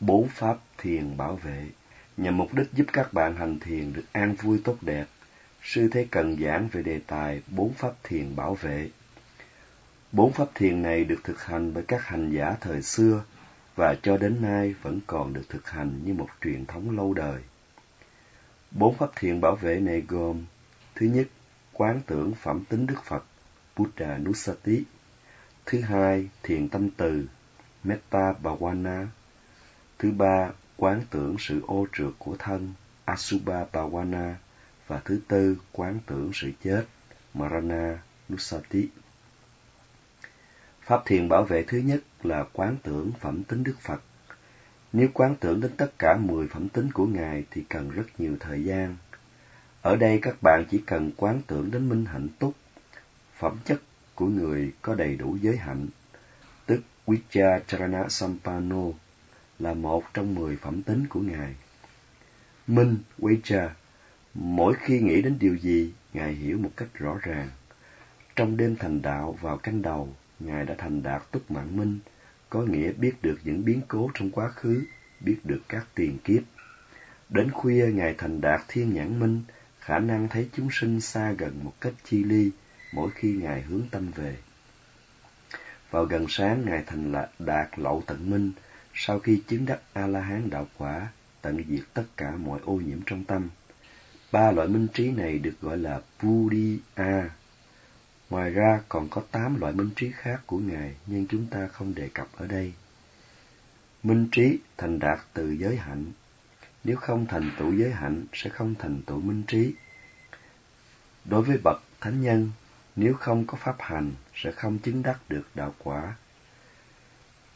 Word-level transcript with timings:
Bốn 0.00 0.28
pháp 0.28 0.58
thiền 0.78 1.16
bảo 1.16 1.36
vệ 1.36 1.66
nhằm 2.16 2.36
mục 2.36 2.54
đích 2.54 2.66
giúp 2.72 2.84
các 2.92 3.12
bạn 3.12 3.36
hành 3.36 3.58
thiền 3.60 3.92
được 3.92 4.04
an 4.12 4.34
vui 4.34 4.60
tốt 4.64 4.76
đẹp. 4.80 5.06
Sư 5.62 5.88
Thế 5.92 6.06
Cần 6.10 6.36
giảng 6.40 6.68
về 6.72 6.82
đề 6.82 7.00
tài 7.06 7.42
bốn 7.48 7.72
pháp 7.72 7.92
thiền 8.02 8.36
bảo 8.36 8.54
vệ. 8.54 8.90
Bốn 10.12 10.32
pháp 10.32 10.48
thiền 10.54 10.82
này 10.82 11.04
được 11.04 11.20
thực 11.24 11.42
hành 11.42 11.74
bởi 11.74 11.84
các 11.88 12.04
hành 12.04 12.30
giả 12.30 12.56
thời 12.60 12.82
xưa 12.82 13.24
và 13.76 13.94
cho 14.02 14.16
đến 14.16 14.42
nay 14.42 14.74
vẫn 14.82 15.00
còn 15.06 15.32
được 15.32 15.48
thực 15.48 15.70
hành 15.70 16.00
như 16.04 16.14
một 16.14 16.28
truyền 16.40 16.66
thống 16.66 16.96
lâu 16.96 17.14
đời. 17.14 17.42
Bốn 18.70 18.94
pháp 18.94 19.10
thiền 19.16 19.40
bảo 19.40 19.56
vệ 19.56 19.80
này 19.80 20.02
gồm 20.08 20.44
Thứ 20.94 21.06
nhất, 21.06 21.26
quán 21.72 22.00
tưởng 22.06 22.34
phẩm 22.34 22.64
tính 22.68 22.86
Đức 22.86 23.04
Phật, 23.04 23.24
Buddha 23.76 24.18
Nusati. 24.18 24.84
Thứ 25.66 25.80
hai, 25.80 26.28
thiền 26.42 26.68
tâm 26.68 26.90
từ, 26.90 27.26
Metta 27.84 28.32
Bhavana. 28.32 29.06
Thứ 30.00 30.10
ba, 30.10 30.50
quán 30.76 31.02
tưởng 31.10 31.36
sự 31.38 31.60
ô 31.66 31.86
trượt 31.92 32.12
của 32.18 32.36
thân, 32.38 32.72
Asubha 33.04 33.64
Bhavana. 33.72 34.36
Và 34.86 35.00
thứ 35.04 35.20
tư, 35.28 35.56
quán 35.72 35.98
tưởng 36.06 36.30
sự 36.34 36.50
chết, 36.64 36.84
Marana 37.34 37.98
Nusati. 38.28 38.88
Pháp 40.82 41.02
thiền 41.06 41.28
bảo 41.28 41.44
vệ 41.44 41.62
thứ 41.62 41.78
nhất 41.78 42.00
là 42.22 42.44
quán 42.52 42.76
tưởng 42.82 43.12
phẩm 43.20 43.44
tính 43.44 43.64
Đức 43.64 43.74
Phật. 43.80 44.02
Nếu 44.92 45.08
quán 45.14 45.34
tưởng 45.40 45.60
đến 45.60 45.70
tất 45.76 45.98
cả 45.98 46.16
mười 46.16 46.48
phẩm 46.48 46.68
tính 46.68 46.92
của 46.92 47.06
Ngài 47.06 47.44
thì 47.50 47.64
cần 47.68 47.90
rất 47.90 48.06
nhiều 48.18 48.36
thời 48.40 48.64
gian. 48.64 48.96
Ở 49.82 49.96
đây 49.96 50.18
các 50.22 50.42
bạn 50.42 50.64
chỉ 50.70 50.82
cần 50.86 51.10
quán 51.16 51.40
tưởng 51.46 51.70
đến 51.70 51.88
minh 51.88 52.04
hạnh 52.04 52.28
túc, 52.38 52.54
phẩm 53.38 53.58
chất 53.64 53.80
của 54.14 54.26
người 54.26 54.72
có 54.82 54.94
đầy 54.94 55.16
đủ 55.16 55.36
giới 55.40 55.56
hạnh, 55.56 55.86
tức 56.66 56.80
Vicharana 57.06 58.08
Sampano 58.08 58.84
là 59.60 59.74
một 59.74 60.04
trong 60.14 60.34
mười 60.34 60.56
phẩm 60.56 60.82
tính 60.82 61.06
của 61.08 61.20
Ngài. 61.20 61.54
Minh, 62.66 62.96
Vicha, 63.18 63.74
mỗi 64.34 64.74
khi 64.74 65.00
nghĩ 65.00 65.22
đến 65.22 65.36
điều 65.40 65.56
gì, 65.56 65.92
Ngài 66.12 66.32
hiểu 66.32 66.58
một 66.58 66.70
cách 66.76 66.88
rõ 66.94 67.18
ràng. 67.22 67.48
Trong 68.36 68.56
đêm 68.56 68.76
thành 68.76 69.02
đạo 69.02 69.36
vào 69.40 69.56
canh 69.56 69.82
đầu, 69.82 70.14
Ngài 70.40 70.64
đã 70.64 70.74
thành 70.78 71.02
đạt 71.02 71.22
túc 71.30 71.50
mạng 71.50 71.76
minh, 71.76 71.98
có 72.50 72.62
nghĩa 72.62 72.92
biết 72.92 73.12
được 73.22 73.38
những 73.44 73.64
biến 73.64 73.80
cố 73.88 74.10
trong 74.14 74.30
quá 74.30 74.48
khứ, 74.48 74.84
biết 75.20 75.36
được 75.44 75.60
các 75.68 75.86
tiền 75.94 76.18
kiếp. 76.24 76.42
Đến 77.28 77.50
khuya 77.50 77.86
Ngài 77.94 78.14
thành 78.18 78.40
đạt 78.40 78.60
thiên 78.68 78.94
nhãn 78.94 79.20
minh, 79.20 79.42
khả 79.80 79.98
năng 79.98 80.28
thấy 80.28 80.48
chúng 80.56 80.68
sinh 80.72 81.00
xa 81.00 81.32
gần 81.32 81.64
một 81.64 81.72
cách 81.80 81.92
chi 82.04 82.24
ly 82.24 82.50
mỗi 82.92 83.10
khi 83.14 83.32
Ngài 83.32 83.62
hướng 83.62 83.82
tâm 83.90 84.10
về. 84.10 84.36
Vào 85.90 86.04
gần 86.04 86.26
sáng 86.28 86.64
Ngài 86.66 86.82
thành 86.86 87.12
là 87.12 87.28
đạt 87.38 87.78
lậu 87.78 88.02
tận 88.06 88.30
minh, 88.30 88.52
sau 89.02 89.18
khi 89.18 89.42
chứng 89.48 89.66
đắc 89.66 89.80
A-la-hán 89.92 90.50
đạo 90.50 90.68
quả, 90.78 91.08
tận 91.42 91.64
diệt 91.68 91.84
tất 91.94 92.04
cả 92.16 92.36
mọi 92.36 92.60
ô 92.64 92.72
nhiễm 92.72 92.98
trong 93.06 93.24
tâm. 93.24 93.48
Ba 94.32 94.52
loại 94.52 94.68
minh 94.68 94.88
trí 94.94 95.10
này 95.10 95.38
được 95.38 95.60
gọi 95.60 95.78
là 95.78 96.00
Puriya. 96.18 97.30
Ngoài 98.30 98.50
ra 98.50 98.80
còn 98.88 99.08
có 99.08 99.22
tám 99.30 99.60
loại 99.60 99.72
minh 99.72 99.90
trí 99.96 100.10
khác 100.10 100.40
của 100.46 100.58
Ngài, 100.58 100.94
nhưng 101.06 101.26
chúng 101.26 101.46
ta 101.46 101.68
không 101.68 101.94
đề 101.94 102.08
cập 102.14 102.28
ở 102.36 102.46
đây. 102.46 102.72
Minh 104.02 104.28
trí 104.32 104.58
thành 104.76 104.98
đạt 104.98 105.18
từ 105.32 105.50
giới 105.50 105.76
hạnh. 105.76 106.04
Nếu 106.84 106.96
không 106.96 107.26
thành 107.26 107.50
tựu 107.58 107.74
giới 107.74 107.90
hạnh, 107.90 108.24
sẽ 108.32 108.50
không 108.50 108.74
thành 108.78 109.02
tựu 109.06 109.20
minh 109.20 109.42
trí. 109.46 109.74
Đối 111.24 111.42
với 111.42 111.58
bậc 111.64 111.82
thánh 112.00 112.22
nhân, 112.22 112.50
nếu 112.96 113.14
không 113.14 113.46
có 113.46 113.58
pháp 113.58 113.76
hành, 113.78 114.12
sẽ 114.34 114.52
không 114.52 114.78
chứng 114.78 115.02
đắc 115.02 115.18
được 115.28 115.48
đạo 115.54 115.74
quả. 115.78 116.14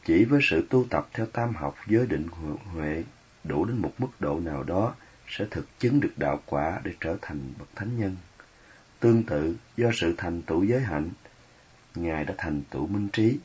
Chỉ 0.05 0.25
với 0.25 0.39
sự 0.43 0.67
tu 0.69 0.85
tập 0.89 1.07
theo 1.13 1.25
tam 1.25 1.55
học 1.55 1.75
giới 1.87 2.07
định 2.07 2.27
huệ 2.73 3.03
đủ 3.43 3.65
đến 3.65 3.77
một 3.77 3.93
mức 3.97 4.07
độ 4.19 4.39
nào 4.39 4.63
đó 4.63 4.95
sẽ 5.27 5.45
thực 5.51 5.79
chứng 5.79 5.99
được 5.99 6.13
đạo 6.17 6.41
quả 6.45 6.81
để 6.83 6.91
trở 6.99 7.17
thành 7.21 7.39
bậc 7.59 7.67
thánh 7.75 7.99
nhân. 7.99 8.15
Tương 8.99 9.23
tự, 9.23 9.55
do 9.77 9.91
sự 9.93 10.15
thành 10.17 10.41
tựu 10.41 10.63
giới 10.63 10.81
hạnh, 10.81 11.09
Ngài 11.95 12.25
đã 12.25 12.33
thành 12.37 12.61
tựu 12.69 12.87
minh 12.87 13.07
trí. 13.13 13.39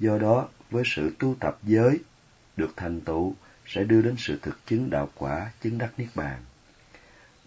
Do 0.00 0.18
đó, 0.18 0.48
với 0.70 0.82
sự 0.86 1.14
tu 1.18 1.34
tập 1.40 1.58
giới 1.62 1.98
được 2.56 2.72
thành 2.76 3.00
tựu 3.00 3.34
sẽ 3.66 3.84
đưa 3.84 4.02
đến 4.02 4.14
sự 4.18 4.38
thực 4.42 4.66
chứng 4.66 4.90
đạo 4.90 5.08
quả, 5.14 5.50
chứng 5.62 5.78
đắc 5.78 5.92
niết 5.96 6.08
bàn. 6.14 6.40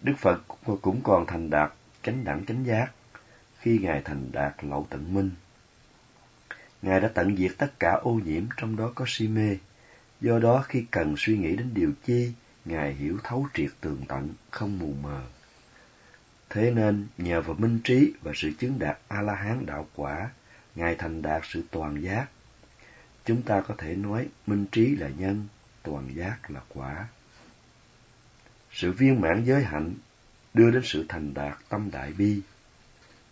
Đức 0.02 0.14
Phật 0.18 0.42
cũng 0.82 1.00
còn 1.02 1.26
thành 1.26 1.50
đạt 1.50 1.72
chánh 2.02 2.24
đẳng 2.24 2.44
chánh 2.46 2.66
giác 2.66 2.92
khi 3.58 3.78
Ngài 3.78 4.02
thành 4.04 4.32
đạt 4.32 4.54
lậu 4.64 4.86
tận 4.90 5.14
minh. 5.14 5.30
Ngài 6.82 7.00
đã 7.00 7.08
tận 7.08 7.36
diệt 7.36 7.52
tất 7.58 7.80
cả 7.80 7.92
ô 7.92 8.20
nhiễm 8.24 8.44
trong 8.56 8.76
đó 8.76 8.92
có 8.94 9.04
si 9.08 9.28
mê. 9.28 9.56
Do 10.20 10.38
đó 10.38 10.64
khi 10.68 10.84
cần 10.90 11.14
suy 11.18 11.38
nghĩ 11.38 11.56
đến 11.56 11.70
điều 11.74 11.92
chi, 12.04 12.32
Ngài 12.64 12.94
hiểu 12.94 13.18
thấu 13.24 13.46
triệt 13.54 13.70
tường 13.80 14.02
tận, 14.08 14.34
không 14.50 14.78
mù 14.78 14.94
mờ. 15.02 15.22
Thế 16.50 16.70
nên, 16.70 17.06
nhờ 17.18 17.40
vào 17.40 17.56
minh 17.58 17.80
trí 17.84 18.12
và 18.22 18.32
sự 18.34 18.52
chứng 18.58 18.78
đạt 18.78 18.98
A-la-hán 19.08 19.66
đạo 19.66 19.88
quả, 19.94 20.30
Ngài 20.74 20.94
thành 20.94 21.22
đạt 21.22 21.42
sự 21.44 21.62
toàn 21.70 22.02
giác. 22.02 22.26
Chúng 23.24 23.42
ta 23.42 23.60
có 23.60 23.74
thể 23.78 23.94
nói 23.94 24.28
minh 24.46 24.66
trí 24.72 24.96
là 24.96 25.08
nhân, 25.08 25.46
toàn 25.82 26.14
giác 26.14 26.50
là 26.50 26.60
quả. 26.68 27.08
Sự 28.72 28.92
viên 28.92 29.20
mãn 29.20 29.44
giới 29.44 29.64
hạnh 29.64 29.94
đưa 30.54 30.70
đến 30.70 30.82
sự 30.84 31.04
thành 31.08 31.34
đạt 31.34 31.58
tâm 31.68 31.90
đại 31.90 32.12
bi. 32.12 32.40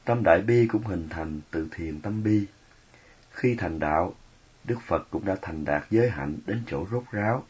Tâm 0.04 0.22
đại 0.24 0.40
bi 0.40 0.66
cũng 0.66 0.86
hình 0.86 1.08
thành 1.08 1.40
từ 1.50 1.68
thiền 1.70 2.00
tâm 2.00 2.22
bi. 2.22 2.46
Khi 3.36 3.54
thành 3.54 3.78
đạo, 3.78 4.14
Đức 4.64 4.78
Phật 4.86 5.06
cũng 5.10 5.24
đã 5.24 5.36
thành 5.42 5.64
đạt 5.64 5.84
giới 5.91 6.10
hạnh 6.10 6.38
đến 6.47 6.62
chỗ 6.66 6.86
rốt 6.91 7.04
ráo. 7.12 7.44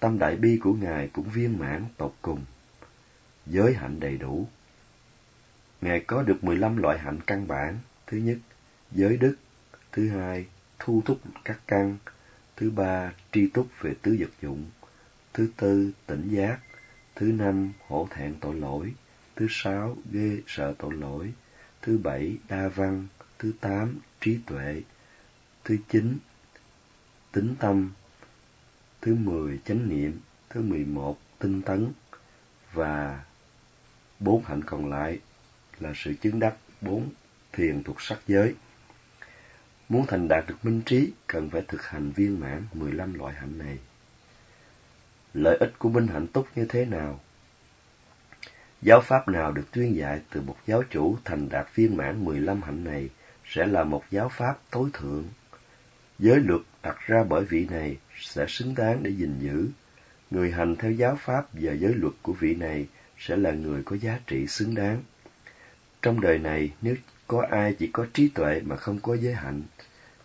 Tâm 0.00 0.18
đại 0.18 0.36
bi 0.36 0.58
của 0.62 0.72
Ngài 0.72 1.08
cũng 1.08 1.30
viên 1.30 1.58
mãn 1.58 1.84
tột 1.96 2.14
cùng. 2.22 2.44
Giới 3.46 3.74
hạnh 3.74 4.00
đầy 4.00 4.16
đủ. 4.16 4.48
Ngài 5.80 6.00
có 6.00 6.22
được 6.22 6.44
15 6.44 6.76
loại 6.76 6.98
hạnh 6.98 7.20
căn 7.26 7.48
bản. 7.48 7.78
Thứ 8.06 8.16
nhất, 8.16 8.38
giới 8.90 9.16
đức. 9.16 9.36
Thứ 9.92 10.08
hai, 10.08 10.46
thu 10.78 11.02
thúc 11.04 11.18
các 11.44 11.60
căn. 11.66 11.96
Thứ 12.56 12.70
ba, 12.70 13.12
tri 13.32 13.48
túc 13.48 13.66
về 13.80 13.94
tứ 14.02 14.16
vật 14.20 14.30
dụng. 14.42 14.64
Thứ 15.32 15.48
tư, 15.56 15.92
tỉnh 16.06 16.28
giác. 16.28 16.58
Thứ 17.14 17.26
năm, 17.26 17.72
hổ 17.86 18.08
thẹn 18.10 18.34
tội 18.40 18.54
lỗi. 18.54 18.92
Thứ 19.36 19.46
sáu, 19.50 19.96
ghê 20.10 20.40
sợ 20.46 20.74
tội 20.78 20.94
lỗi. 20.94 21.32
Thứ 21.82 21.98
bảy, 21.98 22.36
đa 22.48 22.68
văn. 22.68 23.06
Thứ 23.38 23.52
tám, 23.60 23.98
trí 24.20 24.38
tuệ. 24.46 24.82
Thứ 25.64 25.76
chín, 25.88 26.18
tính 27.32 27.54
tâm. 27.58 27.90
Thứ 29.00 29.14
mười, 29.14 29.60
chánh 29.64 29.88
niệm. 29.88 30.20
Thứ 30.50 30.62
mười 30.62 30.84
một, 30.84 31.18
tinh 31.38 31.62
tấn. 31.62 31.92
Và 32.72 33.24
bốn 34.20 34.44
hạnh 34.44 34.64
còn 34.64 34.90
lại 34.90 35.20
là 35.80 35.92
sự 35.94 36.14
chứng 36.14 36.40
đắc 36.40 36.54
bốn 36.80 37.10
thiền 37.52 37.82
thuộc 37.82 38.02
sắc 38.02 38.18
giới. 38.26 38.54
Muốn 39.88 40.06
thành 40.06 40.28
đạt 40.28 40.44
được 40.48 40.56
minh 40.62 40.82
trí, 40.86 41.12
cần 41.26 41.50
phải 41.50 41.62
thực 41.68 41.82
hành 41.82 42.10
viên 42.10 42.40
mãn 42.40 42.66
15 42.72 43.14
loại 43.14 43.34
hạnh 43.34 43.58
này. 43.58 43.78
Lợi 45.34 45.56
ích 45.60 45.72
của 45.78 45.88
minh 45.88 46.06
hạnh 46.06 46.26
túc 46.26 46.48
như 46.56 46.66
thế 46.68 46.84
nào? 46.84 47.20
Giáo 48.82 49.00
pháp 49.00 49.28
nào 49.28 49.52
được 49.52 49.64
tuyên 49.72 49.96
dạy 49.96 50.20
từ 50.30 50.40
một 50.40 50.56
giáo 50.66 50.82
chủ 50.90 51.16
thành 51.24 51.48
đạt 51.48 51.66
viên 51.74 51.96
mãn 51.96 52.24
15 52.24 52.62
hạnh 52.62 52.84
này 52.84 53.10
sẽ 53.44 53.66
là 53.66 53.84
một 53.84 54.04
giáo 54.10 54.28
pháp 54.28 54.58
tối 54.70 54.90
thượng. 54.92 55.24
Giới 56.22 56.40
luật 56.40 56.60
đặt 56.82 56.96
ra 57.06 57.24
bởi 57.24 57.44
vị 57.44 57.66
này 57.70 57.96
sẽ 58.20 58.46
xứng 58.48 58.74
đáng 58.74 59.02
để 59.02 59.10
gìn 59.10 59.38
giữ. 59.38 59.68
Người 60.30 60.50
hành 60.50 60.76
theo 60.76 60.92
giáo 60.92 61.16
pháp 61.20 61.46
và 61.52 61.72
giới 61.72 61.94
luật 61.94 62.12
của 62.22 62.32
vị 62.32 62.54
này 62.54 62.86
sẽ 63.18 63.36
là 63.36 63.50
người 63.50 63.82
có 63.82 63.96
giá 63.96 64.18
trị 64.26 64.46
xứng 64.46 64.74
đáng. 64.74 65.02
Trong 66.02 66.20
đời 66.20 66.38
này, 66.38 66.72
nếu 66.82 66.94
có 67.26 67.46
ai 67.50 67.76
chỉ 67.78 67.90
có 67.92 68.06
trí 68.12 68.28
tuệ 68.28 68.60
mà 68.64 68.76
không 68.76 69.00
có 69.00 69.16
giới 69.16 69.34
hạnh, 69.34 69.62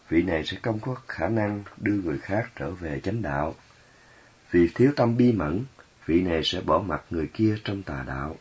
vị 0.10 0.24
này 0.24 0.44
sẽ 0.46 0.58
không 0.64 0.80
có 0.80 0.96
khả 1.08 1.28
năng 1.30 1.64
đưa 1.78 1.96
người 1.96 2.18
khác 2.18 2.50
trở 2.56 2.72
về 2.72 3.00
chánh 3.00 3.22
đạo. 3.22 3.56
Vì 4.52 4.70
thiếu 4.76 4.92
tâm 4.96 5.18
bi 5.18 5.32
mẫn, 5.32 5.64
vị 6.06 6.22
này 6.22 6.42
sẽ 6.44 6.62
bỏ 6.62 6.80
mặt 6.80 7.04
người 7.10 7.28
kia 7.34 7.56
trong 7.64 7.84
tà 7.84 8.04
đạo. 8.08 8.36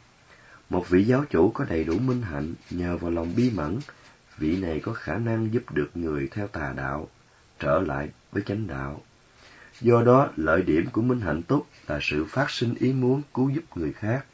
Một 0.70 0.88
vị 0.88 1.04
giáo 1.04 1.24
chủ 1.30 1.50
có 1.50 1.64
đầy 1.64 1.84
đủ 1.84 1.98
minh 1.98 2.22
hạnh 2.22 2.54
nhờ 2.70 2.96
vào 2.96 3.10
lòng 3.10 3.32
bi 3.36 3.50
mẫn, 3.50 3.78
vị 4.38 4.60
này 4.60 4.80
có 4.80 4.92
khả 4.92 5.18
năng 5.18 5.52
giúp 5.52 5.72
được 5.72 5.90
người 5.94 6.28
theo 6.30 6.48
tà 6.48 6.72
đạo 6.76 7.08
trở 7.58 7.80
lại 7.80 8.08
với 8.32 8.42
chánh 8.46 8.66
đạo. 8.66 9.00
Do 9.80 10.02
đó, 10.02 10.28
lợi 10.36 10.62
điểm 10.62 10.86
của 10.92 11.02
minh 11.02 11.20
hạnh 11.20 11.42
túc 11.42 11.66
là 11.88 11.98
sự 12.02 12.24
phát 12.24 12.50
sinh 12.50 12.74
ý 12.74 12.92
muốn 12.92 13.22
cứu 13.34 13.50
giúp 13.50 13.64
người 13.74 13.92
khác, 13.92 14.24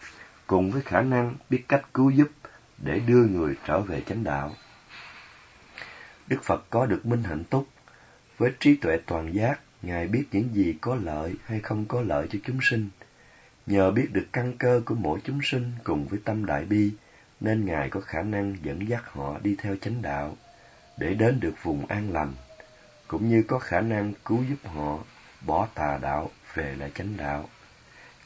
cùng 0.46 0.70
với 0.70 0.82
khả 0.82 1.02
năng 1.02 1.34
biết 1.50 1.64
cách 1.68 1.94
cứu 1.94 2.10
giúp 2.10 2.28
để 2.78 3.00
đưa 3.06 3.24
người 3.24 3.56
trở 3.66 3.80
về 3.80 4.00
chánh 4.00 4.24
đạo. 4.24 4.54
Đức 6.26 6.42
Phật 6.42 6.64
có 6.70 6.86
được 6.86 7.06
minh 7.06 7.22
hạnh 7.22 7.44
túc, 7.44 7.68
với 8.38 8.52
trí 8.60 8.76
tuệ 8.76 8.98
toàn 9.06 9.34
giác, 9.34 9.60
Ngài 9.82 10.08
biết 10.08 10.24
những 10.32 10.48
gì 10.52 10.74
có 10.80 10.94
lợi 11.02 11.34
hay 11.44 11.60
không 11.60 11.84
có 11.84 12.02
lợi 12.02 12.26
cho 12.32 12.38
chúng 12.44 12.58
sinh. 12.62 12.88
Nhờ 13.66 13.90
biết 13.90 14.08
được 14.12 14.26
căn 14.32 14.52
cơ 14.58 14.82
của 14.84 14.94
mỗi 14.94 15.20
chúng 15.24 15.40
sinh 15.42 15.72
cùng 15.84 16.04
với 16.04 16.18
tâm 16.24 16.46
đại 16.46 16.64
bi, 16.64 16.90
nên 17.40 17.64
Ngài 17.64 17.90
có 17.90 18.00
khả 18.00 18.22
năng 18.22 18.56
dẫn 18.62 18.88
dắt 18.88 19.02
họ 19.06 19.38
đi 19.42 19.56
theo 19.58 19.76
chánh 19.80 20.02
đạo, 20.02 20.36
để 20.98 21.14
đến 21.14 21.40
được 21.40 21.54
vùng 21.62 21.86
an 21.86 22.12
lành, 22.12 22.34
cũng 23.12 23.28
như 23.28 23.42
có 23.48 23.58
khả 23.58 23.80
năng 23.80 24.12
cứu 24.24 24.44
giúp 24.48 24.68
họ 24.68 24.98
bỏ 25.46 25.68
tà 25.74 25.98
đạo 26.02 26.30
về 26.54 26.74
lại 26.78 26.90
chánh 26.94 27.16
đạo. 27.16 27.48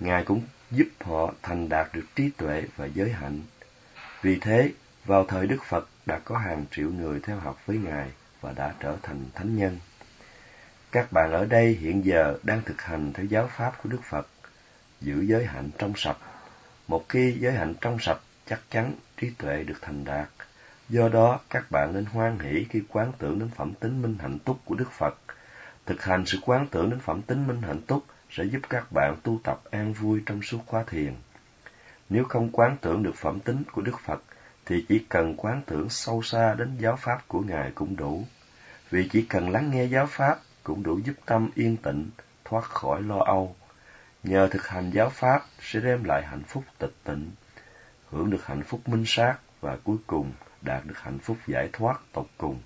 Ngài 0.01 0.25
cũng 0.25 0.43
giúp 0.71 0.89
họ 1.01 1.35
thành 1.43 1.69
đạt 1.69 1.95
được 1.95 2.05
trí 2.15 2.31
tuệ 2.31 2.63
và 2.77 2.87
giới 2.87 3.13
hạnh. 3.13 3.41
Vì 4.23 4.39
thế, 4.41 4.73
vào 5.05 5.25
thời 5.25 5.47
Đức 5.47 5.65
Phật 5.65 5.89
đã 6.07 6.19
có 6.19 6.39
hàng 6.39 6.65
triệu 6.71 6.91
người 6.91 7.21
theo 7.23 7.39
học 7.39 7.67
với 7.67 7.79
Ngài 7.79 8.11
và 8.41 8.53
đã 8.53 8.75
trở 8.81 8.97
thành 9.03 9.25
thánh 9.35 9.57
nhân. 9.57 9.79
Các 10.93 11.13
bạn 11.13 11.33
ở 11.33 11.47
đây 11.47 11.79
hiện 11.81 12.05
giờ 12.05 12.39
đang 12.43 12.63
thực 12.63 12.83
hành 12.83 13.13
theo 13.13 13.27
giáo 13.27 13.49
pháp 13.57 13.83
của 13.83 13.89
Đức 13.89 14.01
Phật, 14.03 14.29
giữ 15.01 15.21
giới 15.21 15.47
hạnh 15.47 15.71
trong 15.79 15.93
sạch. 15.97 16.19
Một 16.89 17.09
khi 17.09 17.37
giới 17.41 17.53
hạnh 17.53 17.75
trong 17.81 17.99
sạch, 18.01 18.21
chắc 18.47 18.61
chắn 18.71 18.95
trí 19.17 19.31
tuệ 19.31 19.65
được 19.65 19.79
thành 19.81 20.05
đạt. 20.05 20.29
Do 20.89 21.09
đó, 21.09 21.41
các 21.51 21.71
bạn 21.71 21.93
nên 21.95 22.05
hoan 22.05 22.39
hỷ 22.39 22.67
khi 22.71 22.83
quán 22.89 23.13
tưởng 23.19 23.39
đến 23.39 23.49
phẩm 23.49 23.73
tính 23.81 24.03
minh 24.03 24.17
hạnh 24.21 24.39
túc 24.39 24.65
của 24.65 24.75
Đức 24.75 24.93
Phật. 24.93 25.15
Thực 25.87 26.03
hành 26.03 26.27
sự 26.27 26.39
quán 26.43 26.67
tưởng 26.71 26.91
đến 26.91 27.01
phẩm 27.01 27.23
tính 27.23 27.47
minh 27.47 27.63
hạnh 27.63 27.81
túc 27.87 28.05
sẽ 28.31 28.45
giúp 28.45 28.61
các 28.69 28.93
bạn 28.95 29.17
tu 29.23 29.41
tập 29.45 29.61
an 29.71 29.93
vui 29.93 30.23
trong 30.27 30.43
suốt 30.43 30.59
khóa 30.67 30.85
thiền. 30.87 31.15
Nếu 32.09 32.25
không 32.25 32.51
quán 32.53 32.77
tưởng 32.81 33.03
được 33.03 33.15
phẩm 33.15 33.41
tính 33.41 33.63
của 33.73 33.83
Đức 33.83 34.01
Phật, 34.05 34.23
thì 34.67 34.85
chỉ 34.89 35.05
cần 35.09 35.35
quán 35.37 35.63
tưởng 35.67 35.89
sâu 35.91 36.23
xa 36.23 36.55
đến 36.55 36.77
giáo 36.79 36.97
pháp 36.97 37.29
của 37.29 37.41
Ngài 37.41 37.73
cũng 37.75 37.97
đủ. 37.97 38.25
Vì 38.91 39.09
chỉ 39.09 39.27
cần 39.29 39.51
lắng 39.51 39.71
nghe 39.71 39.85
giáo 39.85 40.07
pháp 40.07 40.39
cũng 40.63 40.83
đủ 40.83 40.99
giúp 40.99 41.15
tâm 41.27 41.51
yên 41.55 41.77
tĩnh, 41.77 42.11
thoát 42.45 42.65
khỏi 42.65 43.03
lo 43.03 43.19
âu. 43.25 43.57
Nhờ 44.23 44.49
thực 44.49 44.69
hành 44.69 44.91
giáo 44.91 45.11
pháp 45.11 45.43
sẽ 45.61 45.81
đem 45.81 46.05
lại 46.05 46.23
hạnh 46.27 46.43
phúc 46.43 46.65
tịch 46.79 46.95
tịnh, 47.05 47.31
hưởng 48.11 48.31
được 48.31 48.47
hạnh 48.47 48.63
phúc 48.63 48.89
minh 48.89 49.05
sát 49.07 49.37
và 49.61 49.77
cuối 49.85 49.97
cùng 50.07 50.33
đạt 50.63 50.87
được 50.87 50.99
hạnh 50.99 51.19
phúc 51.19 51.37
giải 51.47 51.69
thoát 51.73 52.01
tột 52.13 52.27
cùng. 52.39 52.61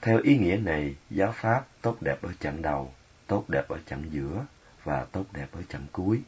Theo 0.00 0.18
ý 0.22 0.38
nghĩa 0.38 0.56
này, 0.56 0.96
giáo 1.10 1.32
pháp 1.32 1.66
tốt 1.82 1.96
đẹp 2.00 2.22
ở 2.22 2.32
chặng 2.40 2.62
đầu, 2.62 2.94
tốt 3.26 3.44
đẹp 3.48 3.68
ở 3.68 3.78
chặng 3.86 4.04
giữa 4.10 4.46
và 4.84 5.06
tốt 5.12 5.24
đẹp 5.32 5.46
ở 5.52 5.62
chặng 5.68 5.86
cuối. 5.92 6.22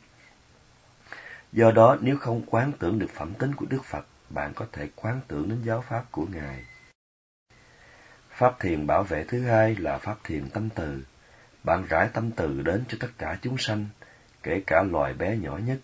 Do 1.53 1.71
đó, 1.71 1.97
nếu 2.00 2.17
không 2.17 2.43
quán 2.47 2.73
tưởng 2.79 2.99
được 2.99 3.11
phẩm 3.11 3.35
tính 3.35 3.55
của 3.55 3.67
Đức 3.67 3.85
Phật, 3.85 4.06
bạn 4.31 4.53
có 4.55 4.67
thể 4.73 4.88
quán 4.97 5.21
tưởng 5.29 5.49
đến 5.49 5.62
giáo 5.62 5.85
pháp 5.88 6.05
của 6.11 6.26
Ngài. 6.26 6.65
Pháp 8.31 8.61
thiền 8.61 8.87
bảo 8.87 9.03
vệ 9.03 9.25
thứ 9.25 9.43
hai 9.43 9.76
là 9.76 9.99
pháp 9.99 10.17
thiền 10.25 10.50
tâm 10.50 10.69
từ. 10.75 11.05
Bạn 11.65 11.87
rải 11.88 12.09
tâm 12.12 12.31
từ 12.31 12.62
đến 12.62 12.85
cho 12.88 12.99
tất 13.00 13.09
cả 13.19 13.38
chúng 13.43 13.59
sanh, 13.59 13.87
kể 14.43 14.62
cả 14.67 14.82
loài 14.82 15.15
bé 15.15 15.37
nhỏ 15.37 15.56
nhất. 15.56 15.79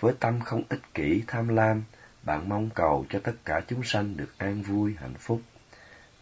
Với 0.00 0.14
tâm 0.20 0.40
không 0.40 0.62
ích 0.68 0.94
kỷ, 0.94 1.24
tham 1.26 1.48
lam, 1.48 1.82
bạn 2.22 2.48
mong 2.48 2.70
cầu 2.70 3.06
cho 3.10 3.20
tất 3.24 3.34
cả 3.44 3.60
chúng 3.68 3.84
sanh 3.84 4.16
được 4.16 4.38
an 4.38 4.62
vui, 4.62 4.94
hạnh 5.00 5.14
phúc. 5.18 5.42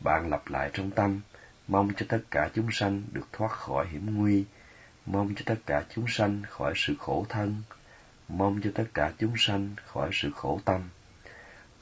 Bạn 0.00 0.31
lặp 0.31 0.48
lại 0.48 0.70
trong 0.72 0.90
tâm, 0.90 1.20
mong 1.69 1.90
cho 1.96 2.06
tất 2.08 2.20
cả 2.31 2.50
chúng 2.54 2.69
sanh 2.72 3.02
được 3.12 3.26
thoát 3.32 3.52
khỏi 3.52 3.87
hiểm 3.88 4.19
nguy, 4.19 4.44
mong 5.06 5.34
cho 5.34 5.43
tất 5.46 5.60
cả 5.66 5.84
chúng 5.94 6.04
sanh 6.08 6.43
khỏi 6.48 6.72
sự 6.76 6.94
khổ 6.98 7.26
thân, 7.28 7.62
mong 8.28 8.60
cho 8.64 8.70
tất 8.75 8.84
cả 8.94 9.12
chúng 9.19 9.34
sanh 9.37 9.75
khỏi 9.87 10.10
sự 10.12 10.31
khổ 10.31 10.60
tâm. 10.64 10.81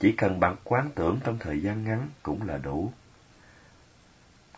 Chỉ 0.00 0.12
cần 0.12 0.40
bạn 0.40 0.56
quán 0.64 0.90
tưởng 0.94 1.20
trong 1.24 1.38
thời 1.38 1.60
gian 1.60 1.84
ngắn 1.84 2.08
cũng 2.22 2.48
là 2.48 2.58
đủ. 2.58 2.92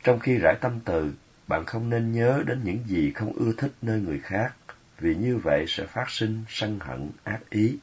Trong 0.05 0.19
khi 0.19 0.39
rải 0.39 0.57
tâm 0.61 0.81
từ, 0.85 1.15
bạn 1.47 1.65
không 1.65 1.91
nên 1.91 2.13
nhớ 2.13 2.43
đến 2.47 2.61
những 2.65 2.85
gì 2.87 3.13
không 3.13 3.33
ưa 3.33 3.53
thích 3.59 3.73
nơi 3.83 4.01
người 4.01 4.19
khác, 4.19 4.55
vì 4.99 5.15
như 5.15 5.37
vậy 5.37 5.65
sẽ 5.69 5.87
phát 5.87 6.11
sinh 6.11 6.45
sân 6.49 6.79
hận, 6.81 7.11
ác 7.25 7.41
ý. 7.51 7.79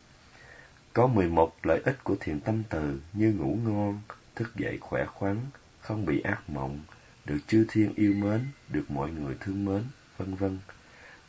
Có 0.93 1.07
mười 1.07 1.27
một 1.27 1.55
lợi 1.63 1.81
ích 1.85 2.03
của 2.03 2.15
thiền 2.19 2.39
tâm 2.39 2.63
từ 2.69 2.99
như 3.13 3.33
ngủ 3.33 3.57
ngon, 3.63 4.01
thức 4.35 4.55
dậy 4.55 4.77
khỏe 4.81 5.05
khoắn, 5.05 5.37
không 5.81 6.05
bị 6.05 6.21
ác 6.21 6.49
mộng, 6.49 6.79
được 7.25 7.37
chư 7.47 7.65
thiên 7.69 7.93
yêu 7.95 8.13
mến, 8.13 8.41
được 8.69 8.91
mọi 8.91 9.11
người 9.11 9.35
thương 9.39 9.65
mến, 9.65 9.83
vân 10.17 10.35
vân. 10.35 10.59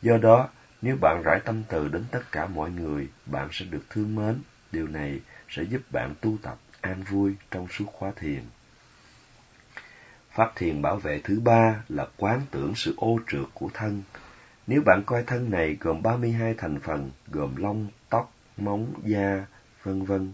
Do 0.01 0.17
đó, 0.17 0.49
nếu 0.81 0.97
bạn 1.01 1.21
rải 1.25 1.39
tâm 1.45 1.63
từ 1.69 1.87
đến 1.87 2.03
tất 2.11 2.21
cả 2.31 2.47
mọi 2.47 2.71
người, 2.71 3.07
bạn 3.25 3.47
sẽ 3.51 3.65
được 3.65 3.83
thương 3.89 4.15
mến. 4.15 4.35
Điều 4.71 4.87
này 4.87 5.19
sẽ 5.49 5.63
giúp 5.63 5.81
bạn 5.91 6.13
tu 6.21 6.37
tập 6.41 6.57
an 6.81 7.03
vui 7.03 7.35
trong 7.51 7.67
suốt 7.67 7.85
khóa 7.85 8.11
thiền. 8.15 8.41
Pháp 10.31 10.51
thiền 10.55 10.81
bảo 10.81 10.95
vệ 10.95 11.21
thứ 11.23 11.39
ba 11.39 11.83
là 11.89 12.07
quán 12.17 12.41
tưởng 12.51 12.73
sự 12.75 12.93
ô 12.97 13.19
trượt 13.27 13.45
của 13.53 13.69
thân. 13.73 14.03
Nếu 14.67 14.81
bạn 14.85 15.03
coi 15.05 15.23
thân 15.23 15.51
này 15.51 15.77
gồm 15.79 16.01
32 16.01 16.53
thành 16.57 16.79
phần, 16.79 17.11
gồm 17.27 17.55
lông, 17.55 17.87
tóc, 18.09 18.33
móng, 18.57 18.93
da, 19.03 19.45
vân 19.85 20.03
vân, 20.03 20.33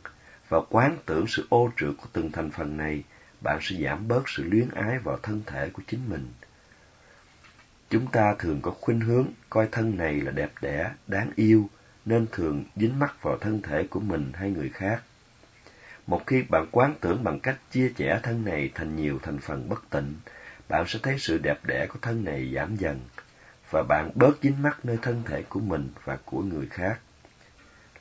và 0.49 0.57
quán 0.69 0.97
tưởng 1.05 1.27
sự 1.27 1.47
ô 1.49 1.71
trượt 1.77 1.93
của 1.97 2.07
từng 2.13 2.31
thành 2.31 2.51
phần 2.51 2.77
này, 2.77 3.03
bạn 3.41 3.59
sẽ 3.61 3.75
giảm 3.75 4.07
bớt 4.07 4.29
sự 4.29 4.43
luyến 4.43 4.69
ái 4.69 4.99
vào 4.99 5.17
thân 5.23 5.41
thể 5.45 5.69
của 5.69 5.83
chính 5.87 6.09
mình. 6.09 6.27
Chúng 7.89 8.07
ta 8.07 8.35
thường 8.39 8.61
có 8.61 8.71
khuynh 8.71 8.99
hướng 8.99 9.27
coi 9.49 9.67
thân 9.71 9.97
này 9.97 10.21
là 10.21 10.31
đẹp 10.31 10.51
đẽ, 10.61 10.91
đáng 11.07 11.31
yêu, 11.35 11.69
nên 12.05 12.27
thường 12.31 12.63
dính 12.75 12.99
mắc 12.99 13.23
vào 13.23 13.37
thân 13.37 13.61
thể 13.61 13.87
của 13.89 13.99
mình 13.99 14.31
hay 14.33 14.51
người 14.51 14.69
khác. 14.69 15.01
Một 16.07 16.27
khi 16.27 16.43
bạn 16.49 16.67
quán 16.71 16.95
tưởng 17.01 17.23
bằng 17.23 17.39
cách 17.39 17.57
chia 17.71 17.91
chẻ 17.97 18.19
thân 18.23 18.45
này 18.45 18.71
thành 18.75 18.95
nhiều 18.95 19.19
thành 19.23 19.39
phần 19.39 19.69
bất 19.69 19.89
tịnh, 19.89 20.15
bạn 20.69 20.83
sẽ 20.87 20.99
thấy 21.03 21.19
sự 21.19 21.37
đẹp 21.37 21.65
đẽ 21.65 21.85
của 21.89 21.99
thân 22.01 22.23
này 22.23 22.51
giảm 22.55 22.75
dần, 22.75 22.99
và 23.69 23.83
bạn 23.83 24.11
bớt 24.15 24.37
dính 24.41 24.61
mắc 24.61 24.85
nơi 24.85 24.97
thân 25.01 25.23
thể 25.25 25.43
của 25.49 25.59
mình 25.59 25.89
và 26.03 26.17
của 26.25 26.41
người 26.41 26.67
khác. 26.67 26.99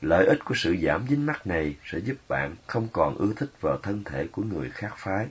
Lợi 0.01 0.25
ích 0.25 0.45
của 0.45 0.55
sự 0.55 0.75
giảm 0.83 1.07
dính 1.09 1.25
mắc 1.25 1.47
này 1.47 1.75
sẽ 1.85 1.97
giúp 1.99 2.17
bạn 2.27 2.55
không 2.67 2.87
còn 2.91 3.15
ưa 3.15 3.33
thích 3.35 3.49
vào 3.61 3.77
thân 3.77 4.03
thể 4.03 4.27
của 4.31 4.41
người 4.43 4.69
khác 4.69 4.93
phái. 4.97 5.27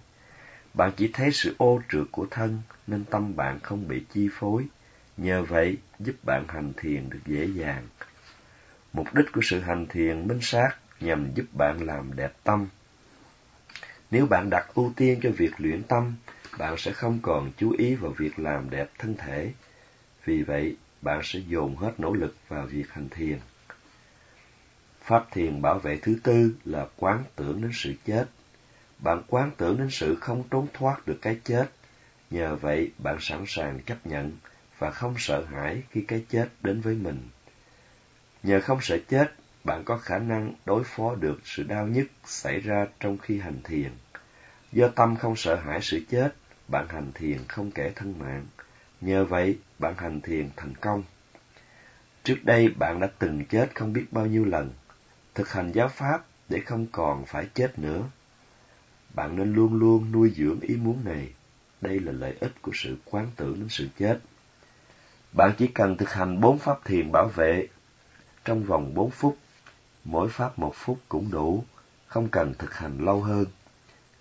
Bạn 0.74 0.92
chỉ 0.96 1.10
thấy 1.12 1.30
sự 1.32 1.54
ô 1.58 1.80
trượt 1.92 2.06
của 2.10 2.26
thân 2.30 2.58
nên 2.86 3.04
tâm 3.04 3.36
bạn 3.36 3.60
không 3.60 3.88
bị 3.88 4.04
chi 4.12 4.28
phối, 4.32 4.66
nhờ 5.16 5.42
vậy 5.42 5.78
giúp 5.98 6.14
bạn 6.22 6.44
hành 6.48 6.72
thiền 6.76 7.10
được 7.10 7.18
dễ 7.26 7.44
dàng. 7.44 7.86
Mục 8.92 9.14
đích 9.14 9.32
của 9.32 9.40
sự 9.44 9.60
hành 9.60 9.86
thiền 9.86 10.28
minh 10.28 10.40
sát 10.42 10.70
nhằm 11.00 11.34
giúp 11.34 11.46
bạn 11.52 11.86
làm 11.86 12.16
đẹp 12.16 12.32
tâm. 12.44 12.66
Nếu 14.10 14.26
bạn 14.26 14.50
đặt 14.50 14.66
ưu 14.74 14.92
tiên 14.96 15.20
cho 15.22 15.30
việc 15.30 15.52
luyện 15.58 15.82
tâm, 15.82 16.14
bạn 16.58 16.74
sẽ 16.78 16.92
không 16.92 17.18
còn 17.22 17.50
chú 17.56 17.74
ý 17.78 17.94
vào 17.94 18.10
việc 18.10 18.38
làm 18.38 18.70
đẹp 18.70 18.90
thân 18.98 19.14
thể. 19.18 19.52
Vì 20.24 20.42
vậy, 20.42 20.76
bạn 21.02 21.20
sẽ 21.24 21.38
dồn 21.38 21.76
hết 21.76 21.92
nỗ 22.00 22.12
lực 22.12 22.36
vào 22.48 22.66
việc 22.66 22.90
hành 22.90 23.08
thiền. 23.08 23.38
Pháp 25.10 25.26
thiền 25.30 25.62
bảo 25.62 25.78
vệ 25.78 25.98
thứ 26.02 26.16
tư 26.22 26.54
là 26.64 26.86
quán 26.96 27.24
tưởng 27.36 27.62
đến 27.62 27.70
sự 27.74 27.94
chết. 28.04 28.24
Bạn 28.98 29.22
quán 29.28 29.50
tưởng 29.56 29.78
đến 29.78 29.90
sự 29.90 30.16
không 30.20 30.42
trốn 30.50 30.66
thoát 30.72 31.06
được 31.06 31.18
cái 31.22 31.40
chết. 31.44 31.70
Nhờ 32.30 32.56
vậy, 32.56 32.90
bạn 32.98 33.16
sẵn 33.20 33.44
sàng 33.46 33.80
chấp 33.86 34.06
nhận 34.06 34.36
và 34.78 34.90
không 34.90 35.14
sợ 35.18 35.44
hãi 35.44 35.82
khi 35.90 36.04
cái 36.08 36.24
chết 36.28 36.48
đến 36.62 36.80
với 36.80 36.94
mình. 36.94 37.28
Nhờ 38.42 38.60
không 38.60 38.78
sợ 38.80 38.98
chết, 39.08 39.32
bạn 39.64 39.84
có 39.84 39.96
khả 39.98 40.18
năng 40.18 40.54
đối 40.64 40.84
phó 40.84 41.14
được 41.14 41.40
sự 41.44 41.62
đau 41.62 41.86
nhức 41.86 42.06
xảy 42.24 42.60
ra 42.60 42.86
trong 43.00 43.18
khi 43.18 43.38
hành 43.38 43.62
thiền. 43.64 43.90
Do 44.72 44.88
tâm 44.88 45.16
không 45.16 45.36
sợ 45.36 45.56
hãi 45.56 45.78
sự 45.82 46.00
chết, 46.10 46.34
bạn 46.68 46.88
hành 46.88 47.12
thiền 47.14 47.38
không 47.48 47.70
kể 47.70 47.92
thân 47.96 48.14
mạng. 48.18 48.46
Nhờ 49.00 49.24
vậy, 49.24 49.58
bạn 49.78 49.94
hành 49.96 50.20
thiền 50.20 50.48
thành 50.56 50.74
công. 50.74 51.02
Trước 52.24 52.38
đây 52.42 52.68
bạn 52.68 53.00
đã 53.00 53.08
từng 53.18 53.44
chết 53.44 53.74
không 53.74 53.92
biết 53.92 54.04
bao 54.10 54.26
nhiêu 54.26 54.44
lần. 54.44 54.70
Thực 55.40 55.52
hành 55.52 55.72
giáo 55.72 55.88
pháp 55.88 56.24
để 56.48 56.60
không 56.60 56.86
còn 56.92 57.24
phải 57.26 57.46
chết 57.54 57.78
nữa. 57.78 58.02
Bạn 59.14 59.36
nên 59.36 59.54
luôn 59.54 59.78
luôn 59.78 60.12
nuôi 60.12 60.32
dưỡng 60.36 60.60
ý 60.60 60.76
muốn 60.76 61.04
này. 61.04 61.32
Đây 61.80 62.00
là 62.00 62.12
lợi 62.12 62.36
ích 62.40 62.62
của 62.62 62.72
sự 62.74 62.96
quán 63.04 63.30
tưởng 63.36 63.54
đến 63.54 63.68
sự 63.68 63.88
chết. 63.98 64.18
Bạn 65.32 65.52
chỉ 65.58 65.66
cần 65.66 65.96
thực 65.96 66.10
hành 66.12 66.40
bốn 66.40 66.58
pháp 66.58 66.84
thiền 66.84 67.12
bảo 67.12 67.28
vệ 67.34 67.66
trong 68.44 68.64
vòng 68.64 68.94
bốn 68.94 69.10
phút 69.10 69.38
mỗi 70.04 70.28
pháp 70.28 70.58
một 70.58 70.72
phút 70.74 70.98
cũng 71.08 71.30
đủ, 71.30 71.64
không 72.06 72.28
cần 72.28 72.54
thực 72.58 72.74
hành 72.74 72.98
lâu 72.98 73.22
hơn. 73.22 73.44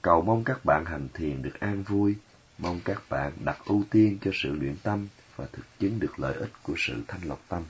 Cầu 0.02 0.22
mong 0.22 0.44
các 0.44 0.66
bạn 0.66 0.86
hành 0.86 1.08
thiền 1.14 1.42
được 1.42 1.60
an 1.60 1.84
vui, 1.84 2.16
mong 2.58 2.80
các 2.86 3.02
bạn 3.10 3.32
đặt 3.44 3.58
ưu 3.66 3.84
tiên 3.90 4.18
cho 4.22 4.32
sự 4.34 4.54
luyện 4.54 4.76
tâm 4.84 5.08
và 5.36 5.46
thực 5.52 5.66
chứng 5.80 6.00
được 6.00 6.20
lợi 6.20 6.34
ích 6.34 6.52
của 6.64 6.74
sự 6.78 7.04
thanh 7.08 7.22
lọc 7.24 7.42
tâm. 7.48 7.64